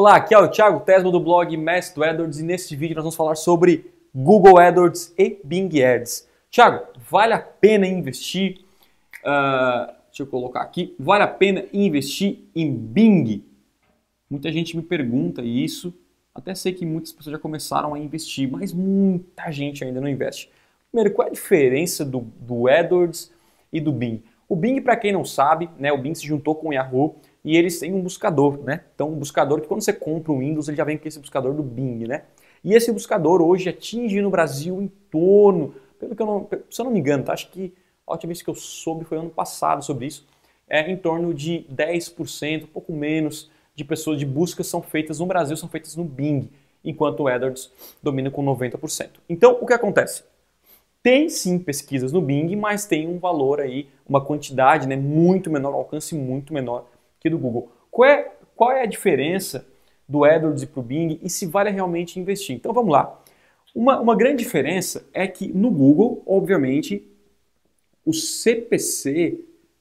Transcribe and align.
Olá, 0.00 0.16
aqui 0.16 0.32
é 0.32 0.38
o 0.38 0.48
Thiago 0.48 0.80
Tesma 0.80 1.12
do 1.12 1.20
blog 1.20 1.54
Mestre 1.58 1.96
do 1.96 2.04
AdWords 2.04 2.40
e 2.40 2.42
neste 2.42 2.74
vídeo 2.74 2.94
nós 2.94 3.04
vamos 3.04 3.16
falar 3.16 3.34
sobre 3.34 3.92
Google 4.14 4.56
AdWords 4.56 5.12
e 5.18 5.38
Bing 5.44 5.68
Ads. 5.82 6.26
Thiago, 6.50 6.86
vale 7.10 7.34
a 7.34 7.38
pena 7.38 7.86
investir? 7.86 8.60
Uh, 9.18 9.92
deixa 10.06 10.22
eu 10.22 10.26
colocar 10.26 10.62
aqui. 10.62 10.96
Vale 10.98 11.22
a 11.22 11.28
pena 11.28 11.66
investir 11.70 12.38
em 12.56 12.74
Bing? 12.74 13.44
Muita 14.30 14.50
gente 14.50 14.74
me 14.74 14.82
pergunta 14.82 15.42
isso. 15.42 15.92
Até 16.34 16.54
sei 16.54 16.72
que 16.72 16.86
muitas 16.86 17.12
pessoas 17.12 17.32
já 17.32 17.38
começaram 17.38 17.92
a 17.92 17.98
investir, 17.98 18.50
mas 18.50 18.72
muita 18.72 19.52
gente 19.52 19.84
ainda 19.84 20.00
não 20.00 20.08
investe. 20.08 20.50
Primeiro, 20.90 21.14
qual 21.14 21.28
é 21.28 21.30
a 21.30 21.34
diferença 21.34 22.06
do, 22.06 22.20
do 22.40 22.68
AdWords 22.68 23.30
e 23.70 23.78
do 23.78 23.92
Bing? 23.92 24.22
O 24.48 24.56
Bing, 24.56 24.80
para 24.80 24.96
quem 24.96 25.12
não 25.12 25.26
sabe, 25.26 25.68
né, 25.78 25.92
o 25.92 25.98
Bing 25.98 26.14
se 26.14 26.26
juntou 26.26 26.54
com 26.54 26.70
o 26.70 26.72
Yahoo 26.72 27.16
e 27.44 27.56
eles 27.56 27.78
têm 27.78 27.94
um 27.94 28.00
buscador, 28.00 28.58
né? 28.62 28.82
Então, 28.94 29.08
um 29.08 29.16
buscador 29.16 29.60
que 29.60 29.68
quando 29.68 29.82
você 29.82 29.92
compra 29.92 30.32
um 30.32 30.40
Windows, 30.40 30.68
ele 30.68 30.76
já 30.76 30.84
vem 30.84 30.98
com 30.98 31.08
esse 31.08 31.18
buscador 31.18 31.54
do 31.54 31.62
Bing, 31.62 32.06
né? 32.06 32.24
E 32.62 32.74
esse 32.74 32.92
buscador 32.92 33.40
hoje 33.40 33.68
atinge 33.68 34.20
no 34.20 34.30
Brasil 34.30 34.80
em 34.82 34.88
torno, 35.10 35.74
pelo 35.98 36.14
que 36.14 36.20
eu 36.20 36.26
não, 36.26 36.48
se 36.70 36.80
eu 36.80 36.84
não 36.84 36.92
me 36.92 37.00
engano, 37.00 37.24
tá? 37.24 37.32
acho 37.32 37.50
que 37.50 37.72
a 38.06 38.12
última 38.12 38.28
vez 38.28 38.42
que 38.42 38.50
eu 38.50 38.54
soube 38.54 39.04
foi 39.04 39.16
ano 39.16 39.30
passado 39.30 39.82
sobre 39.82 40.06
isso, 40.06 40.26
é 40.68 40.90
em 40.90 40.96
torno 40.96 41.32
de 41.32 41.64
10%, 41.72 42.64
um 42.64 42.66
pouco 42.66 42.92
menos, 42.92 43.50
de 43.74 43.84
pessoas 43.84 44.18
de 44.18 44.26
buscas 44.26 44.66
são 44.66 44.82
feitas 44.82 45.18
no 45.18 45.26
Brasil, 45.26 45.56
são 45.56 45.68
feitas 45.68 45.96
no 45.96 46.04
Bing, 46.04 46.50
enquanto 46.84 47.20
o 47.20 47.28
AdWords 47.28 47.72
domina 48.02 48.30
com 48.30 48.44
90%. 48.44 49.08
Então, 49.28 49.58
o 49.60 49.66
que 49.66 49.72
acontece? 49.72 50.22
Tem 51.02 51.30
sim 51.30 51.58
pesquisas 51.58 52.12
no 52.12 52.20
Bing, 52.20 52.54
mas 52.56 52.84
tem 52.84 53.08
um 53.08 53.18
valor 53.18 53.60
aí, 53.60 53.88
uma 54.06 54.22
quantidade 54.22 54.86
né, 54.86 54.96
muito 54.96 55.50
menor, 55.50 55.72
um 55.72 55.76
alcance 55.76 56.14
muito 56.14 56.52
menor 56.52 56.89
que 57.20 57.30
do 57.30 57.38
Google. 57.38 57.70
Qual 57.90 58.08
é, 58.08 58.32
qual 58.56 58.72
é 58.72 58.82
a 58.82 58.86
diferença 58.86 59.66
do 60.08 60.24
AdWords 60.24 60.64
para 60.64 60.80
o 60.80 60.82
Bing 60.82 61.20
e 61.22 61.30
se 61.30 61.46
vale 61.46 61.70
realmente 61.70 62.18
investir? 62.18 62.56
Então 62.56 62.72
vamos 62.72 62.90
lá. 62.90 63.20
Uma, 63.74 64.00
uma 64.00 64.16
grande 64.16 64.42
diferença 64.42 65.06
é 65.12 65.28
que 65.28 65.52
no 65.52 65.70
Google, 65.70 66.22
obviamente, 66.26 67.06
o 68.04 68.12
CPC, 68.12 69.38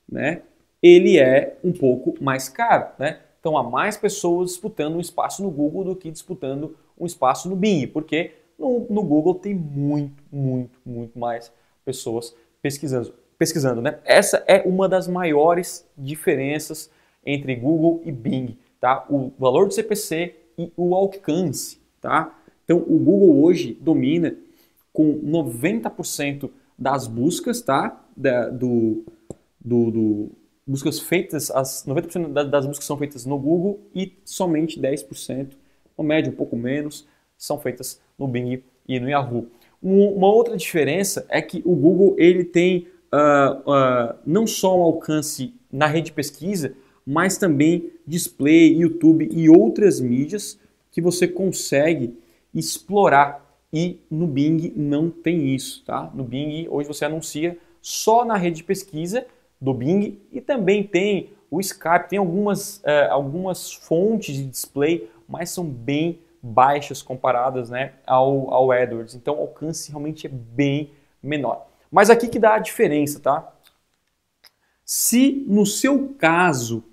né, 0.08 0.44
ele 0.82 1.18
é 1.18 1.58
um 1.64 1.72
pouco 1.72 2.16
mais 2.22 2.48
caro, 2.48 2.88
né? 3.00 3.22
Então 3.40 3.58
há 3.58 3.64
mais 3.64 3.98
pessoas 3.98 4.52
disputando 4.52 4.96
um 4.96 5.00
espaço 5.00 5.42
no 5.42 5.50
Google 5.50 5.84
do 5.84 5.96
que 5.96 6.12
disputando 6.12 6.78
um 7.00 7.06
espaço 7.06 7.50
no 7.50 7.56
Bing, 7.56 7.88
porque 7.88 8.34
no, 8.58 8.86
no 8.90 9.02
Google 9.02 9.36
tem 9.36 9.56
muito, 9.56 10.22
muito, 10.32 10.78
muito 10.86 11.18
mais 11.18 11.52
pessoas 11.86 12.36
pesquisando, 12.62 13.14
pesquisando, 13.38 13.82
né? 13.82 14.00
Essa 14.04 14.44
é 14.46 14.62
uma 14.68 14.90
das 14.90 15.08
maiores 15.08 15.88
diferenças 15.98 16.92
entre 17.30 17.56
Google 17.56 18.02
e 18.04 18.12
Bing, 18.12 18.58
tá? 18.80 19.06
O 19.10 19.32
valor 19.38 19.68
do 19.68 19.74
CPC 19.74 20.36
e 20.58 20.72
o 20.76 20.96
alcance, 20.96 21.80
tá? 22.02 22.38
Então, 22.64 22.78
o 22.78 22.98
Google 22.98 23.44
hoje 23.44 23.78
domina 23.80 24.36
com 24.92 25.20
90% 25.20 26.50
das 26.78 27.08
buscas, 27.08 27.62
tá? 27.62 28.04
Da, 28.16 28.50
do, 28.50 29.04
do, 29.60 29.92
do, 29.92 30.32
buscas 30.66 31.00
feitas, 31.00 31.52
as 31.52 31.86
90% 31.86 32.50
das 32.50 32.66
buscas 32.66 32.86
são 32.86 32.98
feitas 32.98 33.26
no 33.26 33.38
Google 33.38 33.80
e 33.94 34.14
somente 34.26 34.80
10%, 34.80 35.52
ou 35.96 36.04
média 36.04 36.32
um 36.32 36.36
pouco 36.36 36.56
menos, 36.56 37.08
são 37.38 37.60
feitas 37.60 38.02
no 38.18 38.28
Bing 38.28 38.64
e 38.88 39.00
no 39.00 39.10
Yahoo. 39.10 39.48
Uma 39.82 40.28
outra 40.28 40.58
diferença 40.58 41.26
é 41.30 41.42
que 41.42 41.62
o 41.64 41.74
Google 41.76 42.16
ele 42.18 42.44
tem 42.44 42.88
uh, 43.14 43.60
uh, 43.62 44.16
não 44.26 44.46
só 44.46 44.78
um 44.78 44.82
alcance 44.82 45.54
na 45.72 45.86
rede 45.86 46.08
de 46.08 46.12
pesquisa, 46.14 46.74
mas 47.06 47.38
também 47.38 47.92
display, 48.06 48.74
YouTube 48.76 49.28
e 49.32 49.50
outras 49.50 50.00
mídias 50.00 50.60
que 50.92 51.02
você 51.02 51.28
consegue 51.28 52.18
explorar. 52.54 53.46
E 53.72 54.00
no 54.10 54.26
Bing 54.26 54.74
não 54.76 55.10
tem 55.10 55.54
isso, 55.54 55.84
tá? 55.86 56.12
No 56.14 56.24
Bing 56.24 56.68
hoje 56.70 56.88
você 56.88 57.06
anuncia 57.06 57.58
só 57.82 58.26
na 58.26 58.36
rede 58.36 58.58
de 58.58 58.64
pesquisa 58.64 59.26
do 59.62 59.74
Bing 59.74 60.20
e 60.32 60.42
também 60.42 60.84
tem 60.84 61.32
o 61.52 61.60
Skype, 61.60 62.10
tem 62.10 62.20
algumas, 62.20 62.78
uh, 62.78 63.12
algumas 63.12 63.74
fontes 63.74 64.36
de 64.36 64.46
display, 64.46 65.10
mas 65.28 65.50
são 65.50 65.66
bem 65.66 66.20
baixas 66.42 67.02
comparadas 67.02 67.70
né, 67.70 67.94
ao, 68.06 68.54
ao 68.54 68.72
AdWords. 68.72 69.16
Então 69.16 69.36
o 69.36 69.42
alcance 69.42 69.90
realmente 69.90 70.28
é 70.28 70.30
bem 70.30 70.92
menor. 71.22 71.68
Mas 71.92 72.10
aqui 72.10 72.28
que 72.28 72.40
dá 72.40 72.56
a 72.56 72.60
diferença, 72.60 73.20
tá? 73.20 73.52
Se 74.86 75.44
no 75.48 75.66
seu 75.66 76.16
caso 76.18 76.84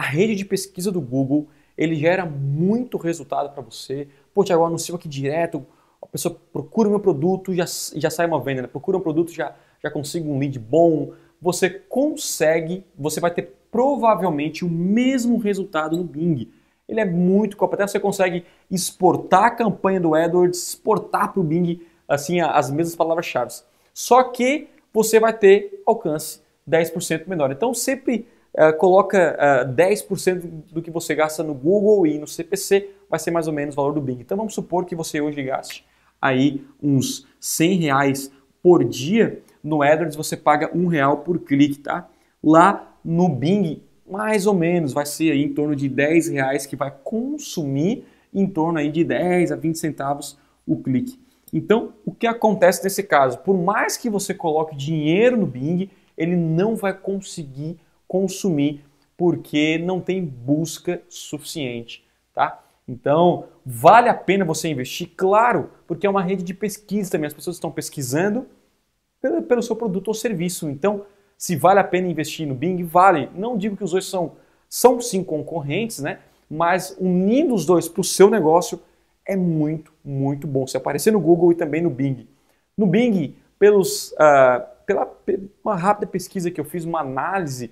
a 0.00 0.02
rede 0.02 0.34
de 0.34 0.46
pesquisa 0.46 0.90
do 0.90 0.98
Google 0.98 1.46
ele 1.76 1.94
gera 1.94 2.24
muito 2.24 2.96
resultado 2.96 3.52
para 3.52 3.62
você. 3.62 4.08
Pô, 4.32 4.42
Tiago, 4.42 4.64
anuncio 4.64 4.94
aqui 4.94 5.06
direto, 5.06 5.64
a 6.00 6.06
pessoa 6.06 6.34
procura 6.50 6.88
o 6.88 6.90
meu 6.90 7.00
produto, 7.00 7.52
já, 7.54 7.66
já 7.94 8.08
sai 8.08 8.26
uma 8.26 8.40
venda, 8.40 8.62
né? 8.62 8.68
procura 8.68 8.96
um 8.96 9.00
produto, 9.02 9.30
já, 9.30 9.54
já 9.82 9.90
consigo 9.90 10.32
um 10.32 10.38
lead 10.38 10.58
bom. 10.58 11.12
Você 11.38 11.68
consegue, 11.68 12.82
você 12.98 13.20
vai 13.20 13.30
ter 13.30 13.54
provavelmente 13.70 14.64
o 14.64 14.70
mesmo 14.70 15.36
resultado 15.36 15.98
no 15.98 16.04
Bing. 16.04 16.50
Ele 16.88 17.00
é 17.00 17.04
muito 17.04 17.58
competente, 17.58 17.90
você 17.90 18.00
consegue 18.00 18.46
exportar 18.70 19.44
a 19.44 19.50
campanha 19.50 20.00
do 20.00 20.14
AdWords, 20.14 20.68
exportar 20.68 21.30
para 21.30 21.40
o 21.40 21.44
Bing 21.44 21.82
assim, 22.08 22.40
as 22.40 22.70
mesmas 22.70 22.96
palavras-chave. 22.96 23.52
Só 23.92 24.22
que 24.22 24.68
você 24.94 25.20
vai 25.20 25.34
ter 25.36 25.82
alcance 25.86 26.40
10% 26.66 27.26
menor. 27.28 27.52
Então 27.52 27.74
sempre 27.74 28.26
uh, 28.54 28.76
coloca 28.76 29.36
uh, 29.38 29.70
eh, 29.70 29.94
10% 29.94 30.40
do 30.72 30.82
que 30.82 30.90
você 30.90 31.14
gasta 31.14 31.42
no 31.42 31.54
Google 31.54 32.06
e 32.06 32.18
no 32.18 32.26
CPC, 32.26 32.90
vai 33.08 33.18
ser 33.18 33.30
mais 33.30 33.46
ou 33.46 33.52
menos 33.52 33.74
o 33.74 33.76
valor 33.76 33.92
do 33.92 34.00
Bing. 34.00 34.20
Então 34.20 34.36
vamos 34.36 34.54
supor 34.54 34.84
que 34.84 34.94
você 34.94 35.20
hoje 35.20 35.42
gaste 35.42 35.84
aí 36.20 36.64
uns 36.82 37.26
100 37.40 37.78
reais 37.78 38.32
por 38.62 38.84
dia, 38.84 39.42
no 39.64 39.82
AdWords 39.82 40.16
você 40.16 40.36
paga 40.36 40.70
um 40.76 40.86
real 40.86 41.18
por 41.18 41.38
clique, 41.40 41.78
tá? 41.78 42.08
Lá 42.42 42.94
no 43.04 43.28
Bing, 43.28 43.82
mais 44.08 44.46
ou 44.46 44.54
menos, 44.54 44.92
vai 44.92 45.06
ser 45.06 45.32
aí 45.32 45.42
em 45.42 45.54
torno 45.54 45.74
de 45.74 45.88
10 45.88 46.28
reais 46.28 46.66
que 46.66 46.76
vai 46.76 46.94
consumir 47.02 48.04
em 48.32 48.46
torno 48.46 48.78
aí 48.78 48.90
de 48.90 49.02
10 49.02 49.52
a 49.52 49.56
20 49.56 49.78
centavos 49.78 50.38
o 50.66 50.76
clique. 50.76 51.18
Então, 51.52 51.94
o 52.04 52.12
que 52.12 52.26
acontece 52.26 52.84
nesse 52.84 53.02
caso? 53.02 53.38
Por 53.38 53.56
mais 53.56 53.96
que 53.96 54.08
você 54.08 54.32
coloque 54.32 54.76
dinheiro 54.76 55.36
no 55.36 55.46
Bing, 55.46 55.90
ele 56.16 56.36
não 56.36 56.76
vai 56.76 56.92
conseguir 56.92 57.78
consumir 58.10 58.84
porque 59.16 59.78
não 59.78 60.00
tem 60.00 60.24
busca 60.24 61.00
suficiente, 61.08 62.04
tá? 62.34 62.60
Então, 62.88 63.44
vale 63.64 64.08
a 64.08 64.14
pena 64.14 64.44
você 64.44 64.68
investir? 64.68 65.10
Claro, 65.16 65.70
porque 65.86 66.08
é 66.08 66.10
uma 66.10 66.20
rede 66.20 66.42
de 66.42 66.52
pesquisa 66.52 67.08
também. 67.08 67.28
As 67.28 67.32
pessoas 67.32 67.54
estão 67.54 67.70
pesquisando 67.70 68.48
pelo, 69.22 69.42
pelo 69.42 69.62
seu 69.62 69.76
produto 69.76 70.08
ou 70.08 70.14
serviço. 70.14 70.68
Então, 70.68 71.04
se 71.38 71.54
vale 71.54 71.78
a 71.78 71.84
pena 71.84 72.08
investir 72.08 72.48
no 72.48 72.54
Bing, 72.54 72.82
vale. 72.82 73.30
Não 73.32 73.56
digo 73.56 73.76
que 73.76 73.84
os 73.84 73.92
dois 73.92 74.06
são, 74.06 74.32
são 74.68 75.00
sim 75.00 75.22
concorrentes, 75.22 76.00
né? 76.00 76.18
Mas 76.50 76.96
unindo 76.98 77.54
os 77.54 77.64
dois 77.64 77.88
para 77.88 78.00
o 78.00 78.04
seu 78.04 78.28
negócio 78.28 78.82
é 79.24 79.36
muito, 79.36 79.92
muito 80.04 80.48
bom. 80.48 80.66
Se 80.66 80.76
aparecer 80.76 81.12
no 81.12 81.20
Google 81.20 81.52
e 81.52 81.54
também 81.54 81.80
no 81.80 81.90
Bing. 81.90 82.26
No 82.76 82.86
Bing, 82.86 83.36
pelos, 83.56 84.10
uh, 84.12 84.66
pela 84.84 85.08
uma 85.62 85.76
rápida 85.76 86.08
pesquisa 86.08 86.50
que 86.50 86.60
eu 86.60 86.64
fiz, 86.64 86.84
uma 86.84 87.02
análise 87.02 87.70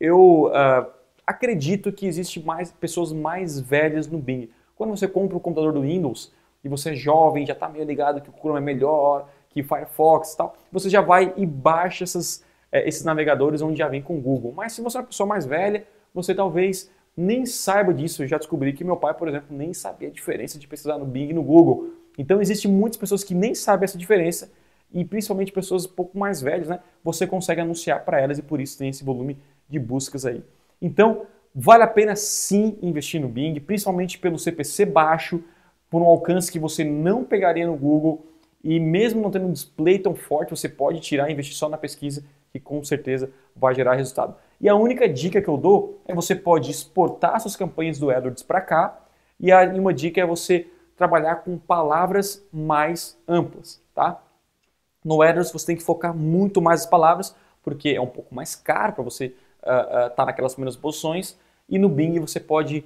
eu 0.00 0.46
uh, 0.46 0.90
acredito 1.26 1.92
que 1.92 2.06
existe 2.06 2.44
mais 2.44 2.72
pessoas 2.72 3.12
mais 3.12 3.58
velhas 3.58 4.06
no 4.06 4.18
Bing. 4.18 4.50
Quando 4.76 4.90
você 4.90 5.06
compra 5.06 5.36
o 5.36 5.40
computador 5.40 5.72
do 5.72 5.82
Windows 5.82 6.32
e 6.62 6.68
você 6.68 6.90
é 6.90 6.94
jovem, 6.94 7.46
já 7.46 7.52
está 7.52 7.68
meio 7.68 7.84
ligado 7.84 8.20
que 8.20 8.30
o 8.30 8.32
Chrome 8.32 8.58
é 8.58 8.60
melhor, 8.60 9.28
que 9.50 9.62
Firefox 9.62 10.32
e 10.32 10.36
tal, 10.36 10.56
você 10.72 10.90
já 10.90 11.00
vai 11.00 11.32
e 11.36 11.46
baixa 11.46 12.04
essas, 12.04 12.44
eh, 12.72 12.88
esses 12.88 13.04
navegadores 13.04 13.62
onde 13.62 13.78
já 13.78 13.88
vem 13.88 14.02
com 14.02 14.18
o 14.18 14.20
Google. 14.20 14.52
Mas 14.54 14.72
se 14.72 14.82
você 14.82 14.96
é 14.96 15.00
uma 15.00 15.06
pessoa 15.06 15.26
mais 15.26 15.46
velha, 15.46 15.86
você 16.12 16.34
talvez 16.34 16.90
nem 17.16 17.46
saiba 17.46 17.94
disso. 17.94 18.22
Eu 18.22 18.26
já 18.26 18.36
descobri 18.36 18.72
que 18.72 18.82
meu 18.82 18.96
pai, 18.96 19.14
por 19.14 19.28
exemplo, 19.28 19.56
nem 19.56 19.72
sabia 19.72 20.08
a 20.08 20.10
diferença 20.10 20.58
de 20.58 20.66
pesquisar 20.66 20.98
no 20.98 21.04
Bing 21.04 21.30
e 21.30 21.32
no 21.32 21.42
Google. 21.42 21.90
Então, 22.18 22.40
existem 22.40 22.70
muitas 22.70 22.98
pessoas 22.98 23.22
que 23.22 23.34
nem 23.34 23.54
sabem 23.54 23.84
essa 23.84 23.98
diferença 23.98 24.50
e 24.92 25.04
principalmente 25.04 25.52
pessoas 25.52 25.86
um 25.86 25.90
pouco 25.90 26.18
mais 26.18 26.40
velhas, 26.40 26.68
né? 26.68 26.80
Você 27.02 27.26
consegue 27.26 27.60
anunciar 27.60 28.04
para 28.04 28.20
elas 28.20 28.38
e 28.38 28.42
por 28.42 28.60
isso 28.60 28.78
tem 28.78 28.88
esse 28.88 29.04
volume 29.04 29.38
de 29.68 29.78
buscas 29.78 30.26
aí. 30.26 30.42
Então, 30.80 31.26
vale 31.54 31.82
a 31.82 31.86
pena 31.88 32.16
sim 32.16 32.78
investir 32.82 33.20
no 33.20 33.28
Bing, 33.28 33.58
principalmente 33.60 34.18
pelo 34.18 34.38
CPC 34.38 34.86
baixo, 34.86 35.42
por 35.88 36.02
um 36.02 36.06
alcance 36.06 36.50
que 36.50 36.58
você 36.58 36.82
não 36.82 37.24
pegaria 37.24 37.66
no 37.66 37.76
Google 37.76 38.26
e 38.62 38.80
mesmo 38.80 39.20
não 39.20 39.30
tendo 39.30 39.46
um 39.46 39.52
display 39.52 39.98
tão 39.98 40.14
forte, 40.14 40.50
você 40.50 40.68
pode 40.68 41.00
tirar 41.00 41.28
e 41.28 41.32
investir 41.32 41.54
só 41.54 41.68
na 41.68 41.76
pesquisa 41.76 42.24
que 42.50 42.58
com 42.58 42.82
certeza 42.82 43.30
vai 43.54 43.74
gerar 43.74 43.94
resultado. 43.94 44.36
E 44.60 44.68
a 44.68 44.74
única 44.74 45.08
dica 45.08 45.42
que 45.42 45.48
eu 45.48 45.56
dou 45.56 46.00
é 46.06 46.14
você 46.14 46.34
pode 46.34 46.70
exportar 46.70 47.38
suas 47.40 47.56
campanhas 47.56 47.98
do 47.98 48.10
AdWords 48.10 48.42
para 48.42 48.60
cá 48.60 49.00
e 49.38 49.52
uma 49.52 49.92
dica 49.92 50.20
é 50.20 50.26
você 50.26 50.66
trabalhar 50.96 51.36
com 51.36 51.58
palavras 51.58 52.46
mais 52.52 53.18
amplas, 53.28 53.82
tá? 53.94 54.22
No 55.04 55.20
AdWords 55.20 55.52
você 55.52 55.66
tem 55.66 55.76
que 55.76 55.82
focar 55.82 56.14
muito 56.16 56.62
mais 56.62 56.82
as 56.82 56.86
palavras, 56.86 57.36
porque 57.62 57.90
é 57.90 58.00
um 58.00 58.06
pouco 58.06 58.34
mais 58.34 58.54
caro 58.54 58.94
para 58.94 59.04
você 59.04 59.34
estar 59.64 60.22
uh, 60.22 60.24
uh, 60.24 60.26
naquelas 60.26 60.54
primeiras 60.54 60.76
posições. 60.76 61.38
E 61.68 61.78
no 61.78 61.88
Bing 61.88 62.18
você 62.20 62.38
pode 62.38 62.84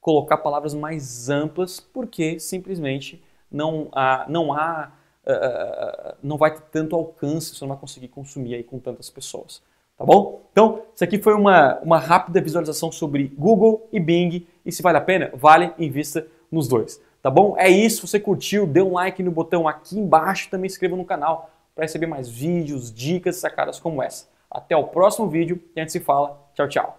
colocar 0.00 0.38
palavras 0.38 0.74
mais 0.74 1.28
amplas, 1.30 1.80
porque 1.80 2.38
simplesmente 2.38 3.22
não 3.50 3.88
há, 3.92 4.26
não 4.28 4.52
há, 4.52 4.92
uh, 5.26 6.16
não 6.22 6.36
vai 6.36 6.54
ter 6.54 6.62
tanto 6.70 6.96
alcance, 6.96 7.54
você 7.54 7.64
não 7.64 7.70
vai 7.70 7.78
conseguir 7.78 8.08
consumir 8.08 8.54
aí 8.54 8.62
com 8.62 8.78
tantas 8.78 9.08
pessoas. 9.10 9.62
Tá 9.96 10.04
bom? 10.04 10.42
Então, 10.50 10.82
isso 10.92 11.04
aqui 11.04 11.18
foi 11.18 11.34
uma, 11.34 11.78
uma 11.78 11.98
rápida 11.98 12.40
visualização 12.40 12.90
sobre 12.90 13.28
Google 13.28 13.88
e 13.92 14.00
Bing. 14.00 14.46
E 14.66 14.72
se 14.72 14.82
vale 14.82 14.98
a 14.98 15.00
pena, 15.00 15.30
vale, 15.34 15.72
invista 15.78 16.26
nos 16.50 16.66
dois. 16.66 17.00
Tá 17.22 17.30
bom? 17.30 17.54
É 17.56 17.68
isso. 17.68 18.06
Você 18.06 18.18
curtiu, 18.18 18.66
dê 18.66 18.82
um 18.82 18.94
like 18.94 19.22
no 19.22 19.30
botão 19.30 19.68
aqui 19.68 19.96
embaixo. 19.96 20.50
Também 20.50 20.66
inscreva 20.66 20.96
no 20.96 21.04
canal 21.04 21.48
para 21.74 21.84
receber 21.84 22.06
mais 22.06 22.28
vídeos, 22.28 22.92
dicas, 22.92 23.36
sacadas 23.36 23.78
como 23.78 24.02
essa. 24.02 24.26
Até 24.54 24.76
o 24.76 24.84
próximo 24.84 25.28
vídeo 25.28 25.60
e 25.74 25.80
a 25.80 25.82
gente 25.82 25.92
se 25.92 26.00
fala. 26.00 26.40
Tchau, 26.54 26.68
tchau. 26.68 26.98